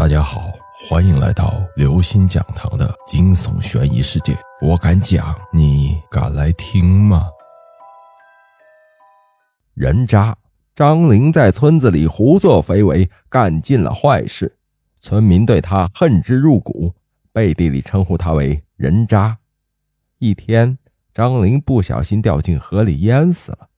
[0.00, 0.50] 大家好，
[0.88, 4.34] 欢迎来到刘星讲堂的惊悚悬疑世界。
[4.62, 7.28] 我敢讲，你敢来听吗？
[9.74, 10.38] 人渣
[10.74, 14.56] 张玲在村子里胡作非为，干尽了坏事，
[15.02, 16.94] 村民对他恨之入骨，
[17.30, 19.36] 背地里称呼他为人渣。
[20.16, 20.78] 一天，
[21.12, 23.68] 张玲不小心掉进河里淹死了，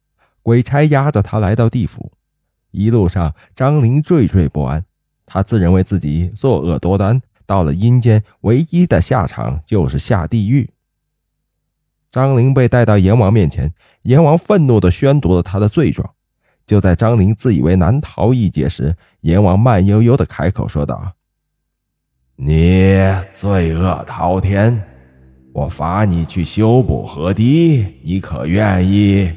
[0.40, 2.12] 鬼差押着他来到地府。
[2.70, 4.84] 一路上，张玲惴惴不安。
[5.32, 10.68] 他自认为自己作恶多端，到了阴间，唯一的下场就是下地狱。
[12.10, 16.10] 张玲被带到阎王面前，阎王愤怒地宣读了他的罪状。
[16.66, 21.14] 就在张玲自以为难逃一劫时，阎王慢悠悠地开口说道
[22.36, 24.82] ：“你罪恶滔天，
[25.54, 29.32] 我罚你去修补河堤，你可愿意？”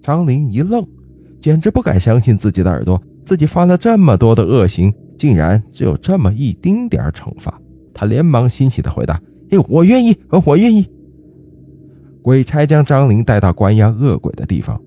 [0.00, 0.86] 张玲一愣，
[1.40, 3.02] 简直不敢相信自己的耳朵。
[3.28, 7.60] 自己犯了这么多的恶行，竟然只有这么一丁点惩罚。
[7.92, 9.20] 他连忙欣喜地回答
[9.52, 10.16] ：“哎，我愿意，
[10.46, 10.88] 我愿意。”
[12.24, 14.80] 鬼差将张玲带到关押恶鬼的地方，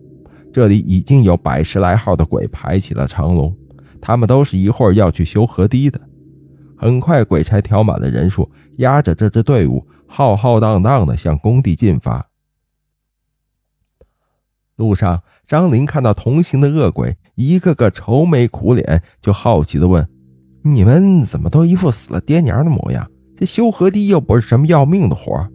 [0.52, 3.56] 这里已经有百十来号的鬼排起了长龙，
[4.02, 6.02] 他们都是一会儿要去修河堤的。
[6.76, 12.28] 很快，鬼差挑满了人数，押着这支队伍浩浩荡荡地向工地进发。
[14.78, 20.08] 路上，张玲看到同行的恶鬼一个个愁眉苦脸，就好奇地问
[20.64, 23.10] ：“你们怎么都一副死了爹娘的模样？
[23.36, 25.48] 这修河堤又不是什么要命的活。”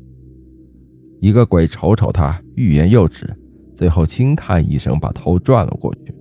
[1.20, 3.26] 一个鬼瞅瞅他，欲言又止，
[3.74, 6.14] 最后轻叹一声，把头转了过去。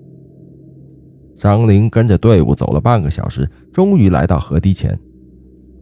[1.36, 4.98] 张玲跟着队伍走了半个小时，终于来到河堤前。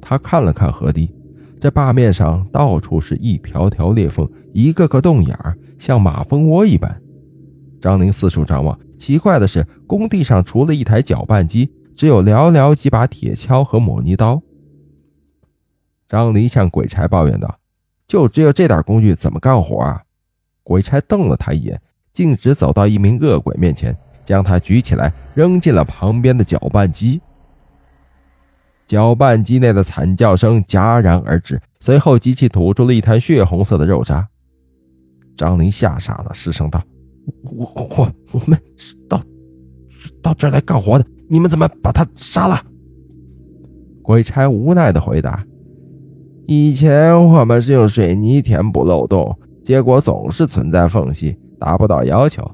[0.02, 1.14] 他看了看河堤，
[1.60, 7.00] 这坝面上到处是一条条裂缝，一个个洞眼儿，像马蜂窝一般。
[7.80, 14.42] 张玲四处张望，奇怪的是，工地上除了一台搅拌机，只有寥寥几把铁锹和抹泥刀。
[16.08, 17.60] 张林向鬼差抱怨道
[18.08, 20.04] ：“就只有这点工具，怎么干活啊？”
[20.64, 21.82] 鬼差瞪了他一眼，
[22.14, 27.20] 径直走到一名恶鬼面前，将他举起来，扔进了旁边的搅拌机。
[28.86, 34.28] 搅拌机内的惨叫声戛然而止，随后机器吐出了一滩血红色的肉渣。
[35.36, 36.82] 张林吓傻了，失声道。
[37.44, 39.22] 我我我们是到
[40.22, 42.60] 到这儿来干活的，你们怎么把他杀了？
[44.02, 45.46] 鬼差无奈的回答
[46.46, 52.46] ：“以前我们是用水泥填补漏洞，结果总是存在缝隙，达不到要求。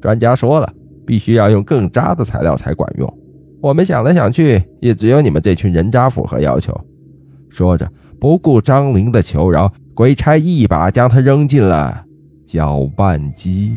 [0.00, 0.72] 专家说了，
[1.04, 3.18] 必须要用更渣的材料才管用。
[3.60, 6.74] 我们想来想去，也只有你们这群人渣符合要求。”
[7.50, 12.04] 说着，不顾张玲的求饶，鬼差一把将他扔进了
[12.46, 13.76] 搅拌机。